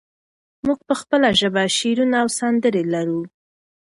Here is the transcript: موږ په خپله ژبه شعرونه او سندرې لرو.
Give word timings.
موږ 0.65 0.79
په 0.87 0.93
خپله 1.01 1.27
ژبه 1.39 1.63
شعرونه 1.77 2.15
او 2.23 2.27
سندرې 2.39 2.83
لرو. 2.93 3.21